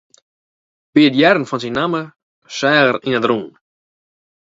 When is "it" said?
1.07-1.15, 3.17-3.27